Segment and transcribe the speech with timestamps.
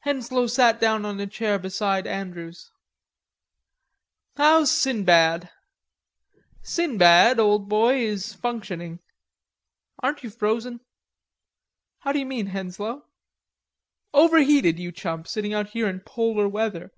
[0.00, 2.72] Henslowe sat down on a chair beside Andrews.
[4.36, 5.50] "How's Sinbad?"
[6.64, 8.98] "Sinbad, old boy, is functioning....
[10.02, 10.80] Aren't you frozen?"
[12.00, 13.04] "How do you mean, Henslowe?"
[14.12, 16.90] "Overheated, you chump, sitting out here in polar weather."